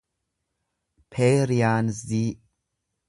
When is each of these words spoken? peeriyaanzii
peeriyaanzii 1.11 2.25